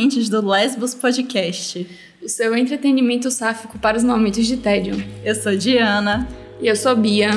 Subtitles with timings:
[0.00, 1.86] Ouvintes do Lesbos Podcast.
[2.22, 5.04] O seu entretenimento sáfico para os momentos de tédio.
[5.22, 6.26] Eu sou Diana.
[6.58, 7.28] E eu sou Bia.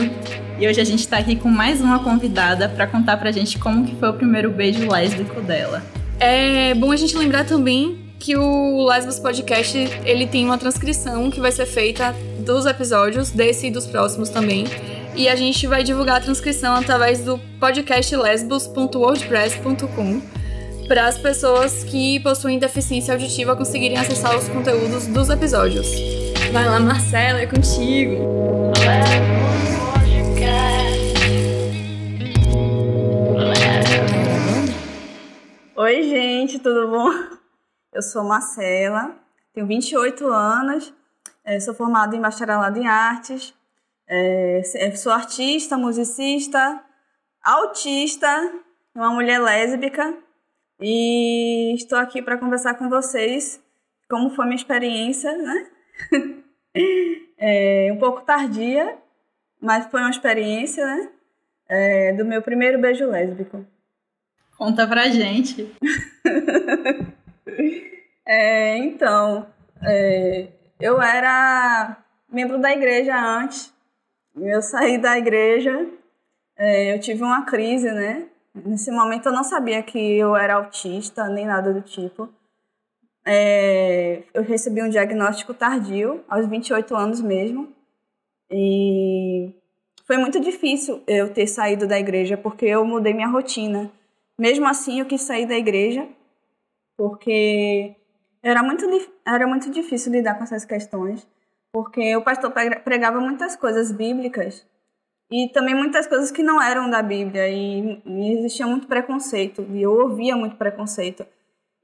[0.58, 3.86] E hoje a gente tá aqui com mais uma convidada para contar pra gente como
[3.86, 5.84] que foi o primeiro beijo lésbico dela.
[6.18, 11.42] É bom a gente lembrar também que o Lesbos Podcast ele tem uma transcrição que
[11.42, 14.68] vai ser feita dos episódios, desse e dos próximos também.
[15.18, 20.43] E a gente vai divulgar a transcrição através do podcast lesbos.wordpress.com
[20.88, 25.88] para as pessoas que possuem deficiência auditiva conseguirem acessar os conteúdos dos episódios.
[26.52, 28.74] Vai lá, Marcela, é contigo.
[35.76, 37.10] Oi, gente, tudo bom?
[37.94, 39.16] Eu sou Marcela,
[39.54, 40.94] tenho 28 anos,
[41.46, 43.54] eh, sou formada em bacharelado em artes,
[44.08, 44.62] eh,
[44.96, 46.82] sou artista, musicista,
[47.44, 48.28] autista,
[48.96, 50.23] uma mulher lésbica
[50.86, 53.64] e estou aqui para conversar com vocês
[54.10, 55.68] como foi minha experiência, né?
[57.40, 58.98] é, um pouco tardia,
[59.62, 61.10] mas foi uma experiência, né?
[61.70, 63.66] É, do meu primeiro beijo lésbico.
[64.58, 65.74] Conta pra gente.
[68.28, 69.48] é, então,
[69.82, 70.50] é,
[70.82, 71.98] eu era
[72.30, 73.74] membro da igreja antes.
[74.36, 75.88] Eu saí da igreja,
[76.58, 78.28] é, eu tive uma crise, né?
[78.54, 82.30] Nesse momento eu não sabia que eu era autista, nem nada do tipo.
[83.26, 87.74] É, eu recebi um diagnóstico tardio, aos 28 anos mesmo.
[88.52, 89.52] E
[90.06, 93.92] foi muito difícil eu ter saído da igreja, porque eu mudei minha rotina.
[94.38, 96.08] Mesmo assim, eu quis sair da igreja,
[96.96, 97.96] porque
[98.44, 98.86] era muito,
[99.26, 101.26] era muito difícil lidar com essas questões,
[101.72, 102.52] porque o pastor
[102.84, 104.66] pregava muitas coisas bíblicas
[105.32, 109.82] e também muitas coisas que não eram da Bíblia e, e existia muito preconceito e
[109.82, 111.26] eu ouvia muito preconceito.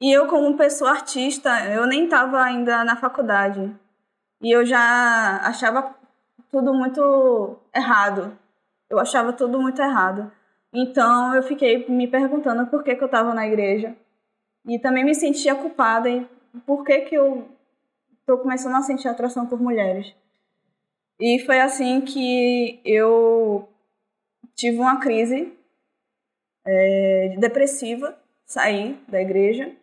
[0.02, 3.74] E eu como pessoa artista, eu nem estava ainda na faculdade
[4.42, 5.94] e eu já achava
[6.52, 8.38] tudo muito errado.
[8.90, 10.32] Eu achava tudo muito errado.
[10.74, 13.96] Então eu fiquei me perguntando por que, que eu estava na igreja
[14.66, 16.28] e também me sentia culpada em
[16.66, 17.48] por que, que eu
[18.20, 20.14] estou começando a sentir atração por mulheres.
[21.20, 23.68] E foi assim que eu
[24.56, 25.54] tive uma crise
[26.66, 29.76] é, depressiva, saí da igreja.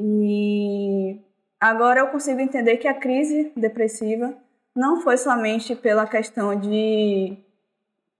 [0.00, 1.20] E
[1.60, 4.34] agora eu consigo entender que a crise depressiva
[4.74, 7.36] não foi somente pela questão de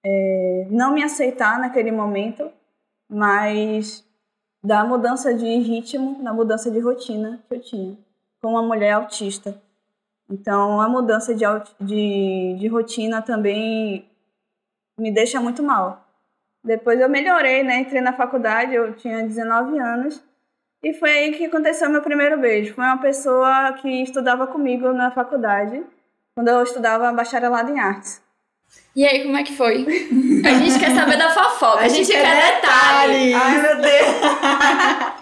[0.04, 2.50] é, não me aceitar naquele momento,
[3.08, 4.04] mas
[4.62, 7.98] da mudança de ritmo, da mudança de rotina que eu tinha
[8.40, 9.60] com uma mulher autista.
[10.28, 11.44] Então, a mudança de,
[11.80, 14.10] de, de rotina também
[14.98, 16.04] me deixa muito mal.
[16.64, 17.80] Depois eu melhorei, né?
[17.80, 20.22] Entrei na faculdade, eu tinha 19 anos.
[20.82, 22.74] E foi aí que aconteceu meu primeiro beijo.
[22.74, 25.82] Foi uma pessoa que estudava comigo na faculdade,
[26.34, 28.20] quando eu estudava bacharelado em artes.
[28.96, 29.86] E aí, como é que foi?
[30.44, 33.34] A gente quer saber da fofoca, a, a gente, gente, quer detalhes.
[33.34, 35.12] Ai, meu Deus!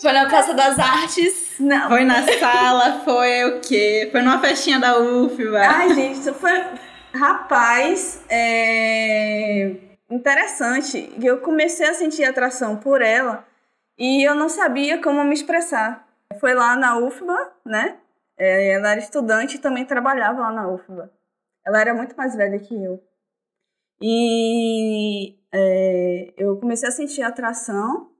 [0.00, 1.56] Foi na Praça das Artes.
[1.58, 1.88] Não.
[1.88, 4.08] Foi na sala, foi o quê?
[4.12, 5.60] Foi numa festinha da UFBA.
[5.60, 6.64] Ai, gente, isso foi.
[7.14, 9.74] Rapaz, é.
[10.10, 11.12] Interessante.
[11.20, 13.44] Eu comecei a sentir atração por ela
[13.98, 16.06] e eu não sabia como me expressar.
[16.38, 17.98] Foi lá na UFBA, né?
[18.38, 21.10] É, ela era estudante e também trabalhava lá na UFBA.
[21.66, 23.02] Ela era muito mais velha que eu.
[24.00, 28.10] E é, eu comecei a sentir atração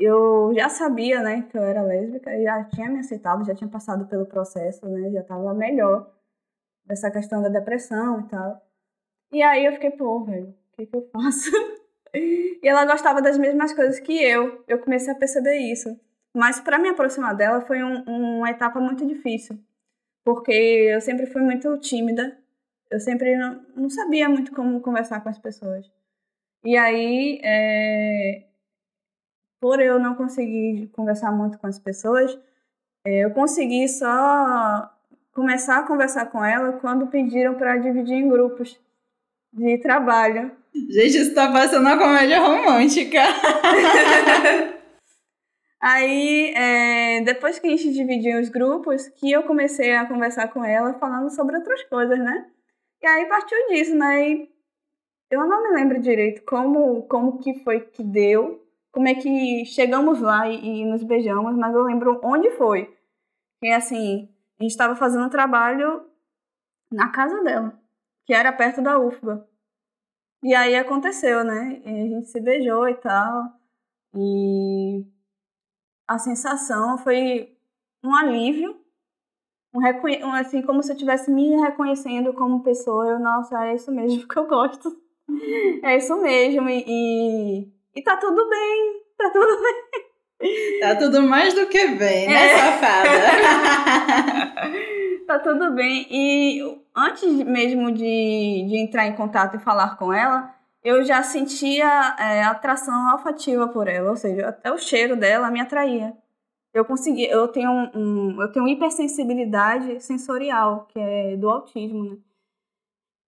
[0.00, 4.06] eu já sabia, né, que eu era lésbica, já tinha me aceitado, já tinha passado
[4.06, 6.10] pelo processo, né, já estava melhor
[6.84, 8.60] dessa questão da depressão e tal.
[9.32, 11.50] E aí eu fiquei, pô, velho, o que que eu faço?
[12.14, 14.64] e ela gostava das mesmas coisas que eu.
[14.66, 15.88] Eu comecei a perceber isso.
[16.34, 19.58] Mas para me aproximar dela foi um, uma etapa muito difícil,
[20.24, 22.38] porque eu sempre fui muito tímida.
[22.90, 25.90] Eu sempre não, não sabia muito como conversar com as pessoas.
[26.64, 28.49] E aí, é,
[29.60, 32.36] por eu não conseguir conversar muito com as pessoas,
[33.04, 34.90] é, eu consegui só
[35.32, 38.78] começar a conversar com ela quando pediram para dividir em grupos
[39.52, 40.50] de trabalho.
[40.74, 43.20] Gente, isso tá parecendo uma comédia romântica.
[45.80, 50.62] Aí, é, depois que a gente dividiu os grupos, que eu comecei a conversar com
[50.62, 52.46] ela falando sobre outras coisas, né?
[53.02, 54.30] E aí partiu disso, né?
[54.30, 54.50] E
[55.30, 60.20] eu não me lembro direito como, como que foi que deu, como é que chegamos
[60.20, 62.96] lá e, e nos beijamos, mas eu lembro onde foi.
[63.60, 64.28] Que assim,
[64.58, 66.06] a gente estava fazendo trabalho
[66.90, 67.78] na casa dela,
[68.26, 69.48] que era perto da UFBA.
[70.42, 71.82] E aí aconteceu, né?
[71.84, 73.52] E a gente se beijou e tal.
[74.14, 75.04] E
[76.08, 77.56] a sensação foi
[78.02, 78.80] um alívio,
[79.74, 79.80] um,
[80.26, 83.06] um assim, como se eu estivesse me reconhecendo como pessoa.
[83.06, 84.90] Eu, nossa, é isso mesmo que eu gosto.
[85.82, 86.68] É isso mesmo.
[86.68, 90.80] E, e, e tá tudo bem, tá tudo bem.
[90.80, 92.56] Tá tudo mais do que bem, né, é.
[92.56, 93.10] safada?
[95.26, 96.06] tá tudo bem.
[96.10, 96.62] E
[96.96, 102.42] antes mesmo de, de entrar em contato e falar com ela, eu já sentia é,
[102.42, 106.14] atração olfativa por ela, ou seja, até o cheiro dela me atraía.
[106.72, 112.16] Eu consegui, eu tenho um, um eu tenho hipersensibilidade sensorial, que é do autismo, né?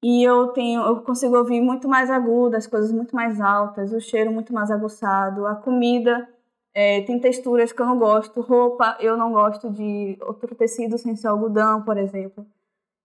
[0.03, 4.01] E eu tenho, eu consigo ouvir muito mais agudo, as coisas muito mais altas, o
[4.01, 6.29] cheiro muito mais aguçado, a comida
[6.75, 11.15] é, tem texturas que eu não gosto, roupa eu não gosto de outro tecido sem
[11.15, 12.47] ser algodão, por exemplo.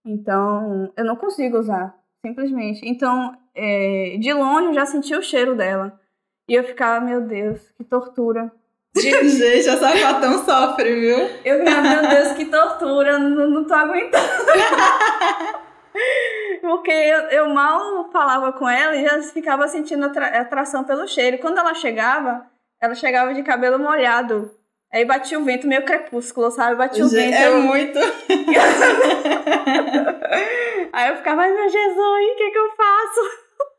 [0.04, 2.80] Então, eu não consigo usar, simplesmente.
[2.88, 6.00] Então, é, de longe eu já senti o cheiro dela.
[6.48, 8.50] E eu ficava, meu Deus, que tortura.
[8.96, 11.18] Gente, a sapatão sofre, viu?
[11.44, 14.24] Eu ficava, meu Deus, que tortura, não, não tô aguentando.
[16.60, 21.38] Porque eu, eu, mal falava com ela e já ficava sentindo atra atração pelo cheiro.
[21.38, 22.46] Quando ela chegava,
[22.80, 24.50] ela chegava de cabelo molhado.
[24.92, 26.76] Aí batia o vento, meio crepúsculo, sabe?
[26.76, 27.36] Batia o vento.
[27.36, 27.62] É eu...
[27.62, 27.98] muito.
[30.92, 33.20] Aí eu ficava, ai meu Jesus, o que que eu faço?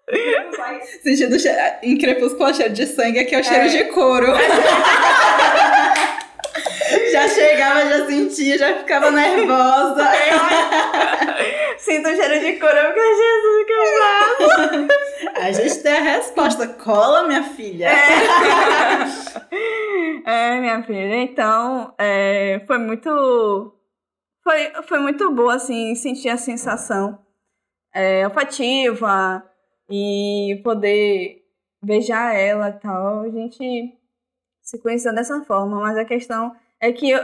[1.04, 3.68] Sentindo cheiro, em crepúsculo cheiro de sangue, aqui é o cheiro é.
[3.68, 4.28] de couro.
[7.12, 10.08] já chegava, já sentia, já ficava nervosa.
[11.78, 14.88] Sinto o cheiro de couro, eu fico, Jesus, que eu faço?
[15.42, 16.68] A gente tem a resposta.
[16.68, 17.90] Cola, minha filha.
[20.26, 21.16] É, é minha filha.
[21.22, 23.74] Então, é, foi muito.
[24.44, 27.20] Foi, foi muito boa, assim, sentir a sensação
[27.94, 29.44] é, olfativa
[29.90, 31.44] e poder
[31.84, 33.22] beijar ela e tal.
[33.22, 33.99] A gente
[34.70, 37.20] se conheceu dessa forma, mas a questão é que eu,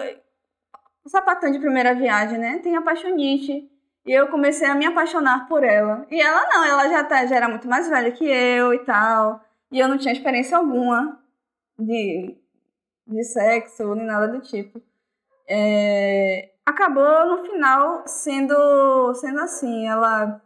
[1.03, 3.69] o sapatão de primeira viagem, né, tem apaixonite.
[4.05, 6.05] E eu comecei a me apaixonar por ela.
[6.11, 9.43] E ela não, ela já, tá, já era muito mais velha que eu e tal.
[9.71, 11.19] E eu não tinha experiência alguma
[11.77, 12.35] de,
[13.07, 14.79] de sexo, nem nada do tipo.
[15.47, 19.87] É, acabou no final sendo, sendo assim.
[19.87, 20.39] Ela,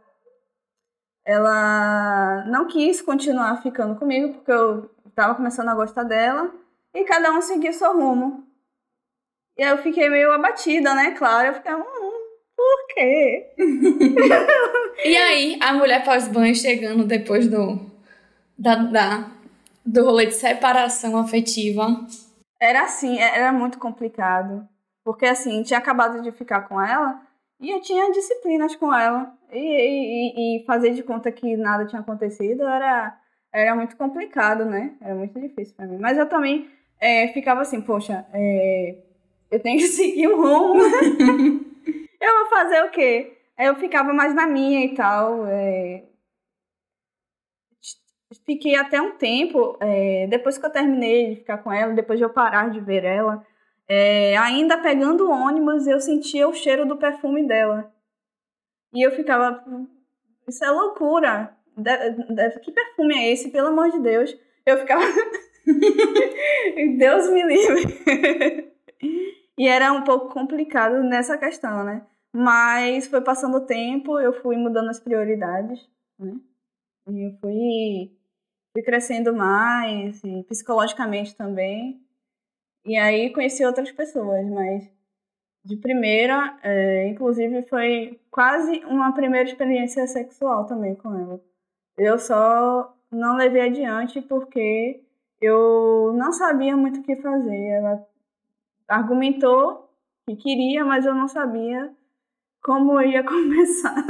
[1.26, 6.50] ela não quis continuar ficando comigo, porque eu estava começando a gostar dela.
[6.94, 8.48] E cada um seguiu seu rumo.
[9.58, 11.12] E eu fiquei meio abatida, né?
[11.12, 12.20] Claro, eu fiquei, hum,
[12.56, 13.54] por quê?
[15.06, 17.80] e aí, a mulher pós-banho chegando depois do,
[18.58, 19.32] da, da,
[19.86, 21.88] do rolê de separação afetiva.
[22.62, 24.68] Era assim, é, era muito complicado.
[25.04, 27.22] Porque assim, tinha acabado de ficar com ela
[27.60, 29.34] e eu tinha disciplinas com ela.
[29.52, 33.18] E, e, e fazer de conta que nada tinha acontecido era,
[33.52, 34.96] era muito complicado, né?
[35.02, 35.98] Era muito difícil para mim.
[35.98, 36.70] Mas eu também
[37.00, 38.98] é, ficava assim, poxa, é,
[39.52, 40.84] eu tenho que seguir um rumo.
[42.22, 43.38] eu vou fazer o quê?
[43.58, 45.46] Eu ficava mais na minha e tal.
[45.46, 46.04] É...
[48.46, 50.28] Fiquei até um tempo, é...
[50.28, 53.46] depois que eu terminei de ficar com ela, depois de eu parar de ver ela,
[53.88, 54.38] é...
[54.38, 57.92] ainda pegando ônibus, eu sentia o cheiro do perfume dela.
[58.94, 59.64] E eu ficava,
[60.48, 61.56] isso é loucura.
[62.64, 64.36] Que perfume é esse, pelo amor de Deus?
[64.66, 65.02] Eu ficava,
[66.98, 68.74] Deus me livre.
[69.58, 72.06] E era um pouco complicado nessa questão, né?
[72.34, 75.86] Mas foi passando o tempo, eu fui mudando as prioridades,
[76.18, 76.40] né?
[77.10, 78.18] E eu fui,
[78.72, 82.02] fui crescendo mais, e psicologicamente também.
[82.86, 84.90] E aí conheci outras pessoas, mas
[85.66, 91.42] de primeira, é, inclusive foi quase uma primeira experiência sexual também com ela.
[91.98, 95.04] Eu só não levei adiante porque
[95.42, 97.58] eu não sabia muito o que fazer.
[97.58, 98.06] Ela
[98.88, 99.90] argumentou
[100.28, 101.92] que queria, mas eu não sabia
[102.62, 104.06] como ia começar.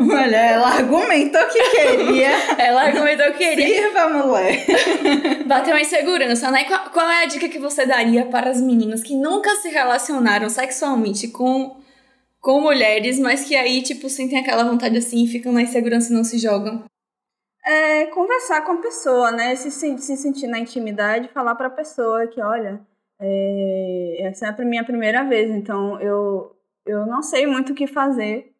[0.00, 2.30] Olha, ela argumentou que queria.
[2.58, 3.66] ela argumentou que queria.
[3.66, 5.44] Sirva, mulher.
[5.46, 6.64] Bateu uma insegurança, né?
[6.64, 10.48] Qual, qual, é a dica que você daria para as meninas que nunca se relacionaram
[10.48, 11.76] sexualmente com,
[12.40, 16.24] com mulheres, mas que aí, tipo, sentem aquela vontade assim, ficam na insegurança e não
[16.24, 16.84] se jogam?
[17.64, 19.56] É conversar com a pessoa, né?
[19.56, 22.80] Se, se sentir na intimidade, falar para a pessoa que, olha,
[23.18, 26.54] é, essa é a minha primeira vez, então eu,
[26.84, 28.52] eu não sei muito o que fazer.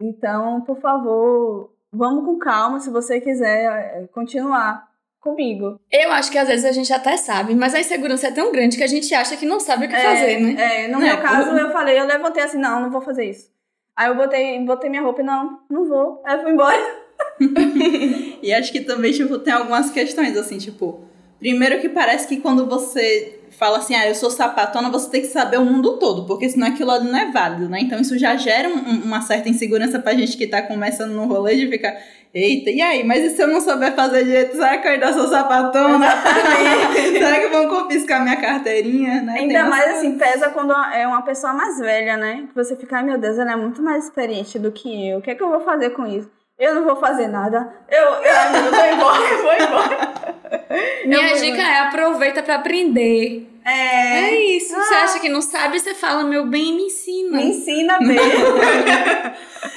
[0.00, 4.88] Então, por favor, vamos com calma se você quiser é, continuar
[5.20, 5.80] comigo.
[5.90, 8.76] Eu acho que às vezes a gente até sabe, mas a insegurança é tão grande
[8.76, 10.84] que a gente acha que não sabe o que é, fazer, né?
[10.84, 13.50] É, no meu caso, eu falei, eu levantei assim, não, não vou fazer isso.
[13.96, 16.22] Aí eu botei, botei minha roupa e não, não vou.
[16.24, 17.07] Aí eu fui embora.
[18.42, 21.08] e acho que também, tipo, tem algumas questões assim, tipo,
[21.38, 25.28] Primeiro que parece que quando você fala assim, ah, eu sou sapatona, você tem que
[25.28, 27.78] saber o mundo todo, porque senão aquilo ali não é válido, né?
[27.80, 31.54] Então isso já gera um, uma certa insegurança pra gente que tá começando no rolê
[31.54, 31.96] de ficar,
[32.34, 35.12] eita, e aí, mas e se eu não souber fazer direito, será que eu ainda
[35.12, 36.06] sou sapatona?
[37.18, 39.34] será que vão confiscar minha carteirinha, né?
[39.38, 42.46] Ainda mais assim, pesa quando é uma pessoa mais velha, né?
[42.48, 45.22] Que você fica, ai meu Deus, ela é muito mais experiente do que eu, o
[45.22, 46.37] que é que eu vou fazer com isso?
[46.58, 47.72] Eu não vou fazer nada.
[47.88, 50.34] Eu, eu, eu vou embora, eu vou embora.
[51.06, 53.48] Minha dica é aproveita para aprender.
[53.64, 54.30] É.
[54.30, 54.74] É isso.
[54.74, 54.82] Ah.
[54.82, 57.36] Você acha que não sabe, você fala, meu bem, me ensina.
[57.36, 58.44] Me ensina mesmo.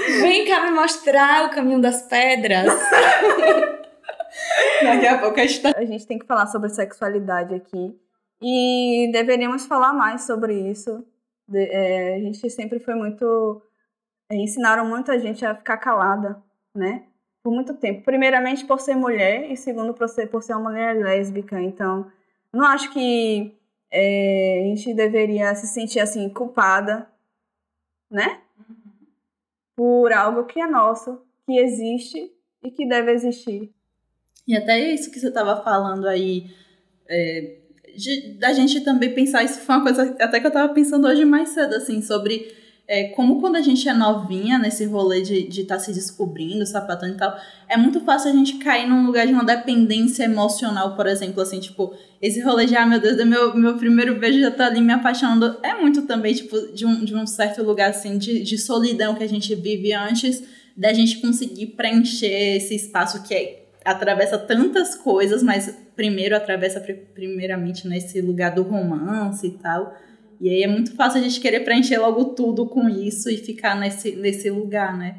[0.22, 2.74] Vem cá me mostrar o caminho das pedras.
[4.82, 5.74] Daqui a pouco a gente, tá...
[5.78, 7.96] a gente tem que falar sobre sexualidade aqui.
[8.42, 11.06] E deveríamos falar mais sobre isso.
[11.48, 13.62] De, é, a gente sempre foi muito.
[14.32, 16.42] É, ensinaram muito a gente a ficar calada
[16.76, 17.04] né?
[17.44, 18.04] Por muito tempo.
[18.04, 21.62] Primeiramente por ser mulher e segundo por ser, por ser uma mulher lésbica.
[21.62, 22.12] Então,
[22.54, 23.58] não acho que
[23.90, 27.08] é, a gente deveria se sentir assim culpada,
[28.10, 28.42] né?
[29.76, 32.32] Por algo que é nosso, que existe
[32.64, 33.74] e que deve existir.
[34.48, 36.50] E até isso que você estava falando aí,
[37.08, 37.58] é,
[37.96, 41.26] de, da gente também pensar, isso foi uma coisa até que eu estava pensando hoje
[41.26, 42.54] mais cedo, assim, sobre
[42.92, 47.14] é, como quando a gente é novinha nesse rolê de estar tá se descobrindo, sapatando
[47.14, 47.34] e tal,
[47.70, 51.62] é muito fácil a gente cair num lugar de uma dependência emocional, por exemplo, assim,
[51.62, 54.92] tipo, esse rolê de, ah, meu Deus, meu, meu primeiro beijo já tá ali me
[54.92, 59.16] apaixonando, é muito também, tipo, de um, de um certo lugar, assim, de, de solidão
[59.16, 60.44] que a gente vive antes
[60.76, 66.82] da gente conseguir preencher esse espaço que é, atravessa tantas coisas, mas primeiro atravessa
[67.14, 69.96] primeiramente nesse lugar do romance e tal.
[70.42, 73.76] E aí é muito fácil a gente querer preencher logo tudo com isso e ficar
[73.76, 75.18] nesse, nesse lugar, né?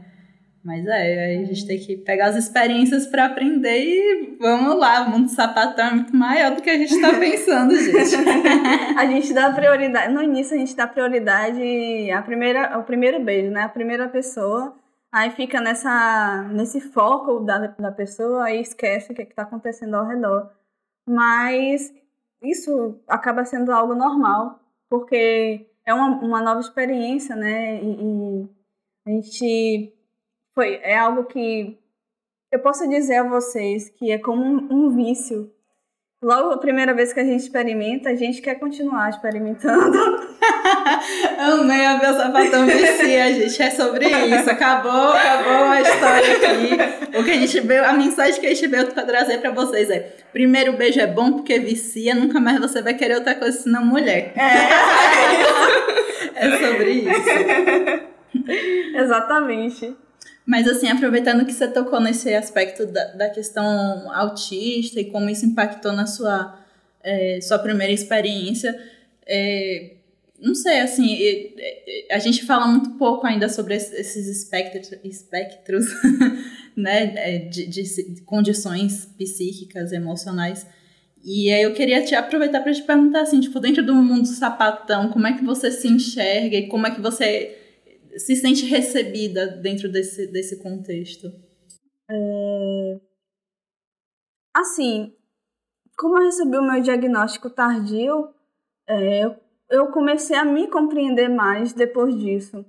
[0.64, 5.11] Mas é, a gente tem que pegar as experiências para aprender e vamos lá, o
[5.11, 8.17] mundo sapatão é muito maior do que a gente está pensando, gente.
[8.99, 13.52] a gente dá prioridade, no início a gente dá prioridade à primeira, ao primeiro beijo,
[13.52, 13.62] né?
[13.62, 14.76] A primeira pessoa,
[15.12, 19.95] aí fica nessa, nesse foco da, da pessoa, aí esquece o que é está acontecendo
[19.95, 20.50] ao redor.
[21.09, 21.95] Mas
[22.43, 24.62] isso acaba sendo algo normal
[24.92, 27.82] porque é uma, uma nova experiência, né?
[27.82, 28.49] E, e,
[29.06, 29.94] a gente
[30.54, 31.78] foi é algo que
[32.52, 35.50] eu posso dizer a vocês que é como um, um vício.
[36.23, 39.99] Logo a primeira vez que a gente experimenta, a gente quer continuar experimentando.
[41.37, 43.61] Amei a meu sapatão vicia, gente.
[43.61, 44.49] É sobre isso.
[44.49, 47.19] Acabou, acabou a história aqui.
[47.19, 50.14] O que a gente veio, a mensagem que a gente veio trazer para vocês é:
[50.33, 54.33] primeiro beijo é bom porque vicia, nunca mais você vai querer outra coisa senão mulher.
[54.37, 54.69] É,
[56.47, 57.31] é sobre isso.
[58.95, 59.97] Exatamente.
[60.44, 65.46] Mas assim, aproveitando que você tocou nesse aspecto da, da questão autista e como isso
[65.46, 66.58] impactou na sua,
[67.02, 68.76] é, sua primeira experiência,
[69.26, 69.92] é,
[70.42, 71.16] não sei, assim,
[72.11, 75.87] a gente fala muito pouco ainda sobre esses espectros, espectros
[76.76, 80.66] né, é, de, de, condições psíquicas, emocionais.
[81.25, 85.11] E aí eu queria te aproveitar para te perguntar assim, tipo, dentro do mundo sapatão,
[85.11, 87.62] como é que você se enxerga e como é que você
[88.19, 91.28] se sente recebida dentro desse, desse contexto?
[92.11, 93.00] É...
[94.54, 95.14] Assim,
[95.97, 98.35] como eu recebi o meu diagnóstico tardio,
[98.88, 99.25] é,
[99.71, 102.64] eu comecei a me compreender mais depois disso.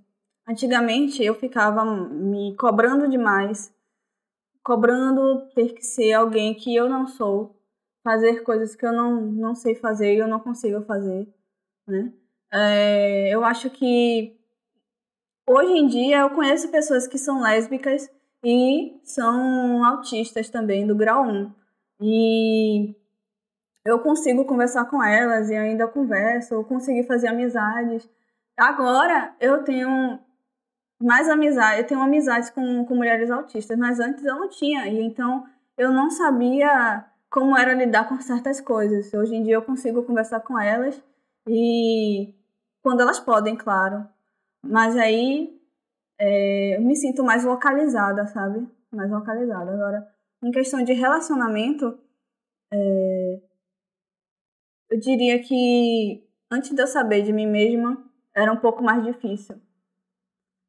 [0.47, 3.73] Antigamente eu ficava me cobrando demais,
[4.63, 7.59] cobrando ter que ser alguém que eu não sou,
[8.03, 11.27] fazer coisas que eu não, não sei fazer e eu não consigo fazer,
[11.87, 12.13] né?
[12.51, 14.37] É, eu acho que
[15.47, 18.09] hoje em dia eu conheço pessoas que são lésbicas
[18.43, 21.51] e são autistas também, do grau 1.
[22.01, 22.95] E
[23.85, 28.09] eu consigo conversar com elas e ainda converso, eu consegui fazer amizades.
[28.57, 30.19] Agora eu tenho
[31.01, 35.01] mais amizade, eu tenho amizades com, com mulheres autistas, mas antes eu não tinha, e
[35.01, 35.45] então
[35.77, 39.13] eu não sabia como era lidar com certas coisas.
[39.13, 41.01] Hoje em dia eu consigo conversar com elas
[41.47, 42.33] e
[42.81, 44.07] quando elas podem, claro.
[44.63, 45.59] Mas aí
[46.17, 48.67] é, eu me sinto mais localizada, sabe?
[48.91, 49.73] Mais localizada.
[49.73, 50.07] Agora,
[50.41, 51.99] em questão de relacionamento,
[52.71, 53.41] é,
[54.89, 58.03] eu diria que antes de eu saber de mim mesma,
[58.35, 59.59] era um pouco mais difícil.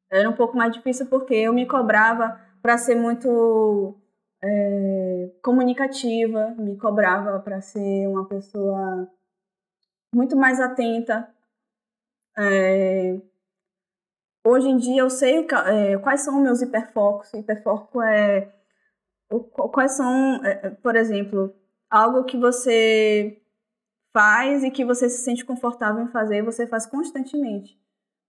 [0.09, 3.95] Era um pouco mais difícil porque eu me cobrava para ser muito
[4.43, 9.09] é, comunicativa, me cobrava para ser uma pessoa
[10.13, 11.29] muito mais atenta.
[12.37, 13.19] É,
[14.45, 17.33] hoje em dia eu sei é, quais são meus hiperfocos.
[17.33, 18.49] Hiperfoco é
[19.71, 21.53] quais são, é, por exemplo,
[21.89, 23.41] algo que você
[24.13, 27.77] faz e que você se sente confortável em fazer, você faz constantemente.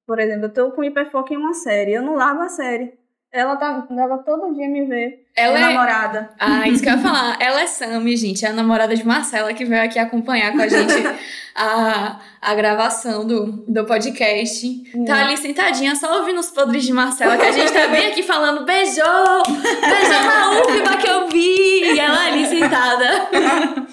[0.07, 2.99] Por exemplo, eu tô com hiperfoco em uma série, eu não largo a série.
[3.37, 5.21] Ela tá, ela todo dia me vê.
[5.37, 6.31] Ela é namorada.
[6.41, 7.37] Ah, isso que eu ia falar.
[7.39, 10.67] Ela é Sammy, gente, é a namorada de Marcela que veio aqui acompanhar com a
[10.67, 10.95] gente
[11.55, 14.67] a, a gravação do, do podcast.
[15.07, 18.23] Tá ali sentadinha, só ouvindo os podres de Marcela, que a gente tá bem aqui
[18.23, 19.43] falando beijou!
[19.45, 21.93] Beijou na última que eu vi!
[21.93, 23.29] E ela ali sentada.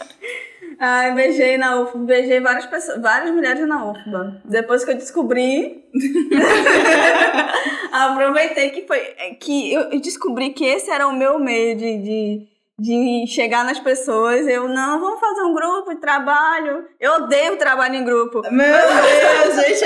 [0.86, 4.42] Ai, beijei na UFBA, beijei várias pessoas, várias mulheres na UFBA.
[4.44, 5.82] Depois que eu descobri,
[7.90, 9.00] aproveitei que foi
[9.40, 12.48] que eu descobri que esse era o meu meio de, de,
[12.78, 14.46] de chegar nas pessoas.
[14.46, 16.84] Eu não, vamos fazer um grupo de trabalho.
[17.00, 18.42] Eu odeio trabalho em grupo.
[18.52, 19.86] Meu Deus, gente,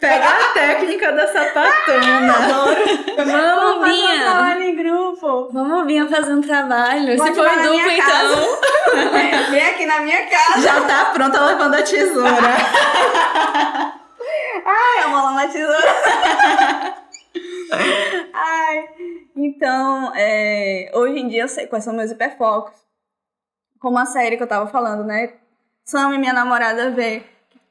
[0.00, 2.32] pega a técnica da sapatona.
[3.16, 4.22] Vamos, fazer um Vinha!
[4.24, 5.48] trabalho em grupo.
[5.52, 7.16] Vamos, Vinha, fazer um trabalho.
[7.16, 8.58] Pode Se for duplo, então.
[9.50, 10.60] Vem aqui na minha casa.
[10.60, 12.28] Já tá pronta lavando a tesoura.
[14.64, 16.96] Ai, a bola na tesoura.
[18.32, 18.88] Ai,
[19.36, 22.74] então, é, hoje em dia eu sei quais são meus hiperfocos.
[23.80, 25.34] Como a série que eu tava falando, né?
[25.84, 27.24] Sam e minha namorada vê.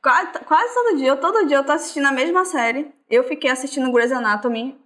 [0.07, 2.89] Quase, quase todo dia, todo dia eu tô assistindo a mesma série.
[3.09, 4.79] Eu fiquei assistindo Grey's Anatomy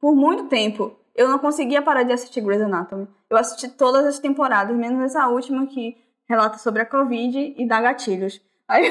[0.00, 0.98] por muito tempo.
[1.14, 3.06] Eu não conseguia parar de assistir Grey's Anatomy.
[3.28, 7.82] Eu assisti todas as temporadas, menos essa última que relata sobre a Covid e dá
[7.82, 8.40] gatilhos.
[8.66, 8.90] Aí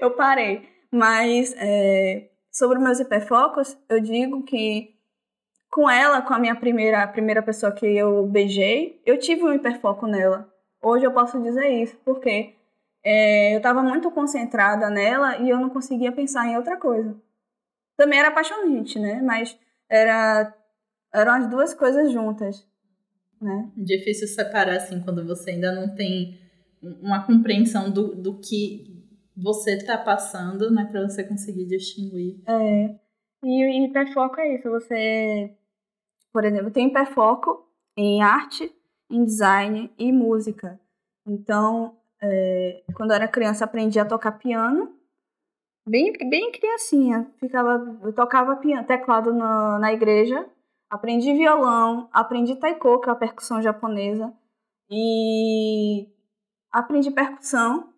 [0.00, 0.68] eu parei.
[0.88, 4.94] Mas é, sobre meus hiperfocos, eu digo que
[5.68, 9.52] com ela, com a minha primeira, a primeira pessoa que eu beijei, eu tive um
[9.52, 10.48] hiperfoco nela.
[10.80, 12.54] Hoje eu posso dizer isso, porque
[13.02, 17.16] é, eu estava muito concentrada nela e eu não conseguia pensar em outra coisa.
[17.96, 19.20] Também era apaixonante, né?
[19.22, 19.58] Mas
[19.88, 20.54] era,
[21.12, 22.66] eram as duas coisas juntas,
[23.40, 23.70] né?
[23.76, 26.38] Difícil separar, assim, quando você ainda não tem
[26.82, 29.04] uma compreensão do, do que
[29.36, 30.86] você tá passando, né?
[30.90, 32.40] Pra você conseguir distinguir.
[32.46, 32.94] É.
[33.42, 34.68] E o hiperfoco é isso.
[34.70, 35.54] Você,
[36.32, 38.70] por exemplo, tem hiperfoco em arte,
[39.10, 40.78] em design e música.
[41.26, 44.94] Então, é, quando eu era criança, aprendi a tocar piano.
[45.88, 47.30] Bem, bem criancinha.
[47.38, 50.48] Ficava, eu tocava piano, teclado na, na igreja.
[50.90, 54.32] Aprendi violão, aprendi taiko, que é a percussão japonesa.
[54.90, 56.08] E
[56.72, 57.92] aprendi percussão.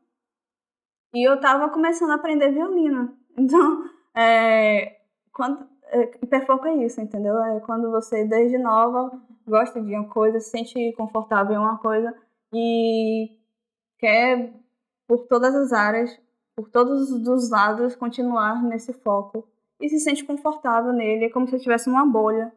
[1.14, 3.16] E eu tava começando a aprender violino.
[3.34, 5.00] Então, é,
[5.32, 7.34] quando, é, hiperfoco é isso, entendeu?
[7.42, 9.10] É quando você, desde nova,
[9.46, 12.14] gosta de uma coisa, se sente confortável em uma coisa
[12.52, 13.41] e
[14.02, 14.52] quer,
[15.06, 16.18] por todas as áreas,
[16.56, 19.48] por todos os lados, continuar nesse foco.
[19.80, 22.52] E se sente confortável nele, é como se tivesse uma bolha.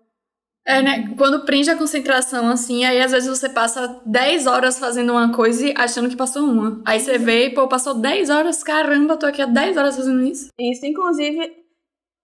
[0.67, 1.13] É, né?
[1.15, 5.67] Quando prende a concentração, assim, aí às vezes você passa 10 horas fazendo uma coisa
[5.67, 6.81] e achando que passou uma.
[6.83, 10.23] Aí você vê e, pô, passou 10 horas, caramba, tô aqui há 10 horas fazendo
[10.23, 10.49] isso.
[10.59, 11.63] Isso, inclusive,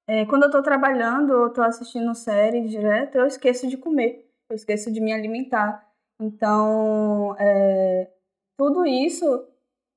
[0.07, 4.55] é, quando eu tô trabalhando ou tô assistindo série direto, eu esqueço de comer, eu
[4.55, 5.87] esqueço de me alimentar.
[6.19, 8.07] Então, é,
[8.61, 9.47] tudo isso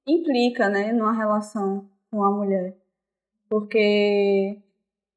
[0.07, 2.74] implica, né, numa relação com a mulher.
[3.46, 4.59] Porque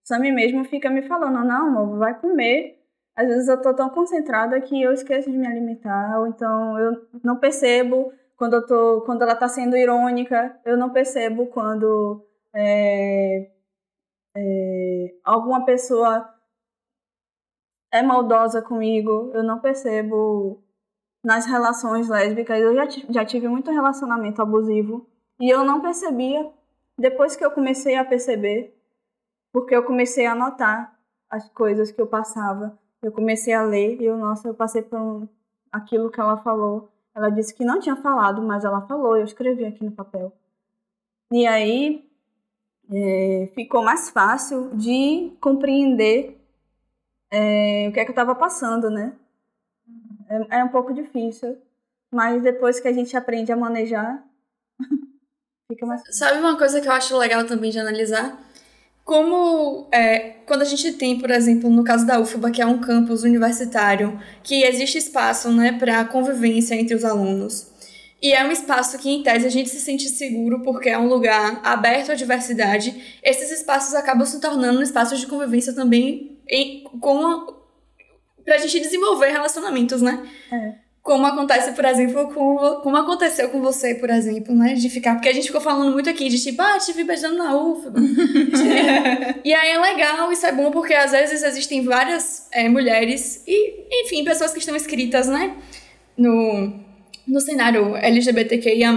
[0.03, 2.77] Sammy mesmo fica me falando, não, amor, vai comer.
[3.15, 7.07] Às vezes eu tô tão concentrada que eu esqueço de me alimentar, ou então eu
[7.23, 12.21] não percebo quando eu tô, quando ela tá sendo irônica, eu não percebo quando
[12.53, 13.49] é,
[14.35, 16.29] é, alguma pessoa
[17.93, 20.61] é maldosa comigo, eu não percebo
[21.23, 22.59] nas relações lésbicas.
[22.59, 25.07] Eu já, já tive muito relacionamento abusivo
[25.39, 26.49] e eu não percebia.
[26.97, 28.75] Depois que eu comecei a perceber,
[29.51, 30.97] porque eu comecei a notar
[31.29, 34.99] as coisas que eu passava, eu comecei a ler e eu, nossa, eu passei por
[34.99, 35.27] um,
[35.71, 36.89] aquilo que ela falou.
[37.13, 40.31] Ela disse que não tinha falado, mas ela falou, eu escrevi aqui no papel.
[41.31, 42.07] E aí
[42.91, 46.39] é, ficou mais fácil de compreender
[47.31, 49.13] é, o que é que eu estava passando, né?
[50.29, 51.57] É, é um pouco difícil,
[52.11, 54.23] mas depois que a gente aprende a manejar,
[55.71, 56.01] fica mais.
[56.11, 58.43] Sabe uma coisa que eu acho legal também de analisar?
[59.03, 62.79] Como é, quando a gente tem, por exemplo, no caso da UFBA, que é um
[62.79, 67.71] campus universitário, que existe espaço né, para convivência entre os alunos.
[68.21, 71.07] E é um espaço que, em tese, a gente se sente seguro porque é um
[71.07, 73.19] lugar aberto à diversidade.
[73.23, 77.56] Esses espaços acabam se tornando espaços de convivência também em, com
[78.47, 80.25] pra gente desenvolver relacionamentos, né?
[80.49, 80.71] É.
[81.03, 84.73] Como acontece, por exemplo, com, como aconteceu com você, por exemplo, né?
[84.73, 85.15] De ficar.
[85.15, 87.99] Porque a gente ficou falando muito aqui de tipo, ah, te vi beijando na UFBA.
[89.43, 94.03] e aí é legal, isso é bom, porque às vezes existem várias é, mulheres e,
[94.03, 95.53] enfim, pessoas que estão inscritas, né?
[96.17, 96.73] No,
[97.27, 98.93] no cenário LGBTQIA+,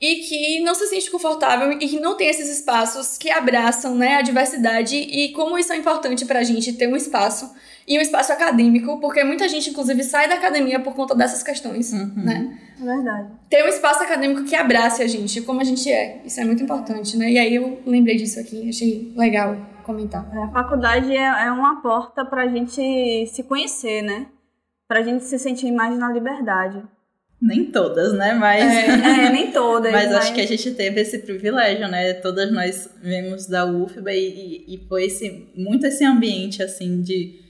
[0.00, 4.16] e que não se sente confortável e que não tem esses espaços que abraçam né,
[4.16, 7.52] a diversidade e como isso é importante para a gente ter um espaço
[7.86, 11.92] e um espaço acadêmico, porque muita gente, inclusive, sai da academia por conta dessas questões,
[11.92, 12.12] Uhum.
[12.16, 12.58] né?
[12.80, 13.28] É verdade.
[13.50, 16.62] Ter um espaço acadêmico que abrace a gente, como a gente é, isso é muito
[16.62, 17.30] importante, né?
[17.30, 20.24] E aí eu lembrei disso aqui, achei legal comentar.
[20.34, 24.26] A faculdade é, é uma porta pra gente se conhecer, né?
[24.88, 26.82] Pra gente se sentir mais na liberdade.
[27.40, 28.34] Nem todas, né?
[28.34, 28.62] Mas.
[28.62, 29.90] É, nem todas.
[29.92, 32.12] Mas acho que a gente teve esse privilégio, né?
[32.14, 37.40] Todas nós vemos da UFBA e, e, e foi esse, muito esse ambiente, assim, de...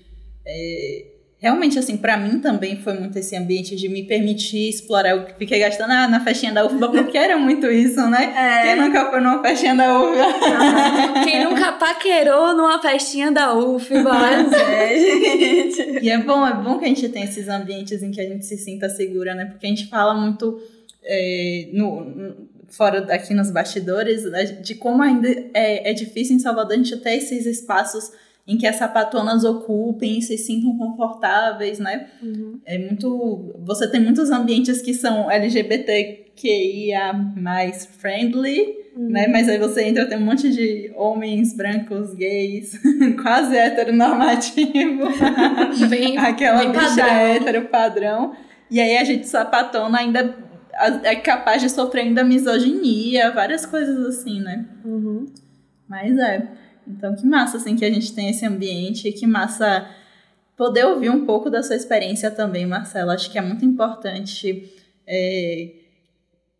[0.46, 1.06] é,
[1.40, 5.10] realmente, assim, pra mim também foi muito esse ambiente de me permitir explorar.
[5.10, 8.32] Eu fiquei gastando na, na festinha da UFBA porque era muito isso, né?
[8.36, 8.62] É.
[8.74, 11.24] Quem nunca foi numa festinha da UFBA?
[11.24, 14.02] Quem nunca paquerou numa festinha da UFBA?
[14.02, 16.04] Mas é, gente.
[16.04, 18.44] E é bom, é bom que a gente tenha esses ambientes em que a gente
[18.44, 19.46] se sinta segura, né?
[19.46, 20.60] Porque a gente fala muito
[21.02, 22.34] é, no, no-
[22.68, 26.96] fora daqui nos bastidores né, de como ainda é, é difícil em Salvador a gente
[26.98, 28.12] ter esses espaços
[28.46, 32.08] em que as sapatonas ocupem e se sintam confortáveis, né?
[32.64, 33.54] É muito.
[33.64, 39.28] Você tem muitos ambientes que são LGBTQIA mais friendly, né?
[39.28, 42.72] Mas aí você entra, tem um monte de homens brancos, gays,
[43.22, 45.08] quase heteronormativo.
[45.88, 47.06] Bem, Aquela bem bicha padrão.
[47.06, 48.32] hétero padrão.
[48.70, 50.50] E aí a gente sapatona ainda
[51.02, 54.64] é capaz de sofrer ainda misoginia, várias coisas assim, né?
[54.84, 55.26] Uhum.
[55.88, 56.48] Mas é.
[56.96, 59.86] Então que massa, assim, que a gente tem esse ambiente e que massa
[60.56, 63.14] poder ouvir um pouco da sua experiência também, Marcela.
[63.14, 64.70] Acho que é muito importante.
[65.06, 65.70] é,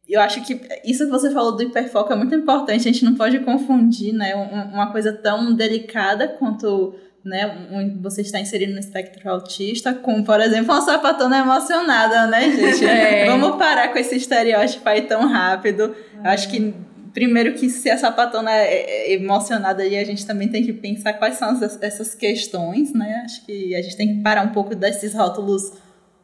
[0.09, 2.81] Eu acho que isso que você falou do hiperfoco é muito importante.
[2.89, 4.35] A gente não pode confundir, né?
[4.35, 10.23] um- Uma coisa tão delicada quanto né, um- você está inserido no espectro autista, com,
[10.25, 12.83] por exemplo, uma sapatona emocionada, né, gente?
[12.89, 13.27] É.
[13.27, 15.95] Vamos parar com esse estereótipo aí tão rápido.
[16.25, 16.75] Eu acho que
[17.13, 21.15] primeiro que se a sapatona é é emocionada aí, a gente também tem que pensar
[21.15, 23.23] quais são essas, essas questões, né?
[23.25, 25.73] Acho que a gente tem que parar um pouco desses rótulos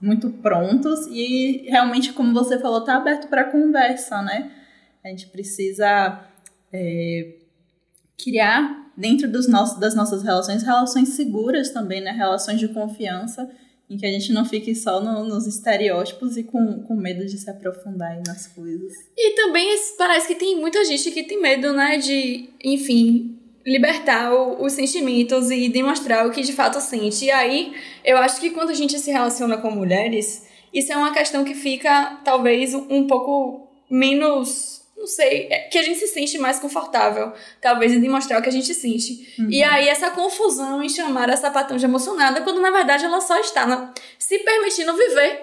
[0.01, 4.51] muito prontos e realmente, como você falou, tá aberto para conversa, né?
[5.05, 6.21] A gente precisa
[6.73, 7.35] é,
[8.19, 12.13] criar dentro dos nossos, das nossas relações relações seguras também, né?
[12.13, 13.49] Relações de confiança
[13.89, 17.39] em que a gente não fique só no- nos estereótipos e com, com medo de
[17.39, 18.93] se aprofundar nas coisas.
[19.17, 24.65] E também parece que tem muita gente que tem medo, né, de, enfim, libertar o-
[24.65, 27.27] os sentimentos e demonstrar o que de fato sente.
[27.27, 27.73] E aí,
[28.05, 31.55] eu acho que quando a gente se relaciona com mulheres, isso é uma questão que
[31.55, 37.33] fica talvez um pouco menos, não sei, é que a gente se sente mais confortável,
[37.61, 39.35] talvez em demonstrar o que a gente sente.
[39.51, 43.39] E aí essa confusão em chamar a sapatão de emocionada, quando na verdade ela só
[43.39, 45.43] está na- se permitindo viver,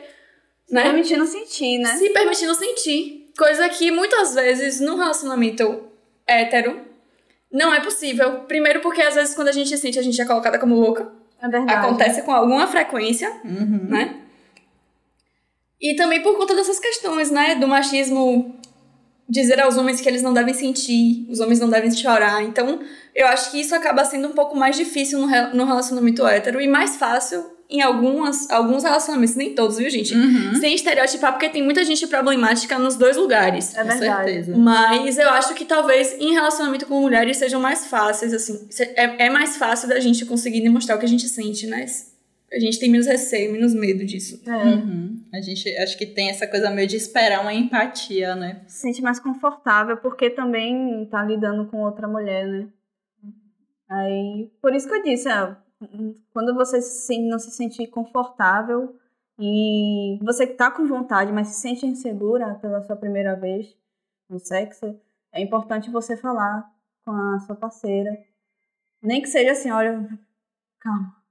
[0.69, 0.83] né?
[0.83, 1.95] Permitindo sentir, né?
[1.97, 3.31] se permitindo sentir.
[3.37, 5.83] Coisa que muitas vezes num relacionamento
[6.27, 6.81] hétero
[7.51, 8.41] não é possível.
[8.41, 11.11] Primeiro porque às vezes quando a gente sente, a gente é colocada como louca.
[11.41, 11.85] É verdade.
[11.85, 13.87] Acontece com alguma frequência, Uhum.
[13.89, 14.19] né?
[15.81, 17.55] E também por conta dessas questões, né?
[17.55, 18.55] Do machismo
[19.27, 22.43] dizer aos homens que eles não devem sentir, os homens não devem chorar.
[22.43, 22.79] Então,
[23.15, 26.67] eu acho que isso acaba sendo um pouco mais difícil no, no relacionamento hétero e
[26.67, 30.13] mais fácil em algumas, alguns relacionamentos, nem todos, viu, gente?
[30.13, 30.55] Uhum.
[30.59, 33.75] Sem estereotipar, porque tem muita gente problemática nos dois lugares.
[33.75, 34.31] É Com verdade.
[34.31, 34.57] certeza.
[34.57, 38.67] Mas eu acho que talvez em relacionamento com mulheres sejam mais fáceis, assim.
[38.95, 41.85] É, é mais fácil da gente conseguir demonstrar o que a gente sente, né?
[42.53, 44.39] A gente tem menos receio, menos medo disso.
[44.47, 44.75] É.
[44.75, 45.25] Uhum.
[45.33, 48.63] A gente acho que tem essa coisa meio de esperar uma empatia, né?
[48.67, 52.67] Se sente mais confortável porque também tá lidando com outra mulher, né?
[53.89, 55.57] Aí, por isso que eu disse, ah,
[56.31, 56.77] quando você
[57.19, 58.95] não se sentir confortável
[59.39, 63.75] e você tá com vontade, mas se sente insegura pela sua primeira vez
[64.29, 64.95] no sexo,
[65.31, 66.71] é importante você falar
[67.03, 68.15] com a sua parceira.
[69.01, 70.07] Nem que seja assim, olha,
[70.79, 71.22] calma.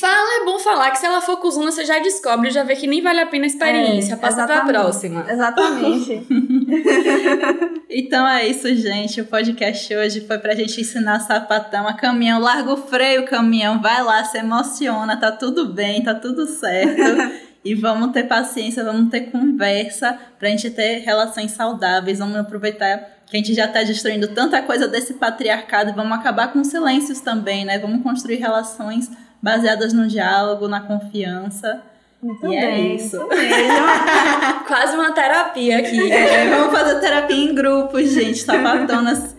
[0.00, 2.86] Fala, é bom falar que se ela for cuzona, você já descobre, já vê que
[2.86, 4.14] nem vale a pena a experiência.
[4.14, 5.26] É, Passa pra próxima.
[5.28, 6.26] Exatamente.
[7.92, 9.20] Então é isso, gente.
[9.20, 12.40] O podcast hoje foi pra gente ensinar sapatão a caminhão.
[12.40, 13.82] Larga o freio, caminhão.
[13.82, 15.16] Vai lá, se emociona.
[15.16, 17.02] Tá tudo bem, tá tudo certo.
[17.64, 22.18] e vamos ter paciência, vamos ter conversa pra gente ter relações saudáveis.
[22.18, 26.52] Vamos aproveitar que a gente já tá destruindo tanta coisa desse patriarcado e vamos acabar
[26.52, 27.78] com silêncios também, né?
[27.78, 29.10] Vamos construir relações
[29.42, 31.82] baseadas no diálogo, na confiança.
[32.22, 33.16] Muito E é bem, isso.
[33.28, 33.74] mesmo.
[34.66, 36.10] Quase uma terapia aqui.
[36.12, 38.38] É, vamos fazer terapia em grupos, gente.
[38.38, 39.36] Sapatonas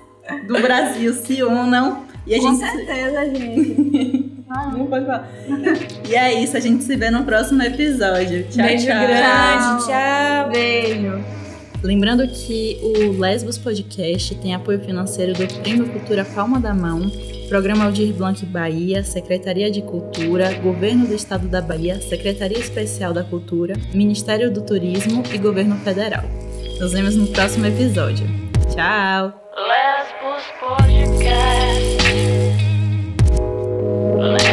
[0.48, 2.06] do Brasil se unam.
[2.26, 2.60] E a Com gente.
[2.60, 4.31] certeza, gente.
[4.78, 5.30] Não pode falar.
[6.10, 8.44] E é isso, a gente se vê no próximo episódio.
[8.50, 9.08] Tchau, Beijo tchau.
[9.08, 10.50] grande, tchau.
[10.52, 11.42] Beijo.
[11.84, 17.10] Lembrando que o Lesbos Podcast tem apoio financeiro do Prêmio Cultura Palma da Mão,
[17.50, 23.24] Programa Aldir Blanc Bahia, Secretaria de Cultura, Governo do Estado da Bahia, Secretaria Especial da
[23.24, 26.24] Cultura, Ministério do Turismo e Governo Federal.
[26.80, 28.28] Nos vemos no próximo episódio.
[28.74, 29.34] Tchau!
[29.58, 31.91] Lesbos Podcast.
[34.22, 34.51] Lesbos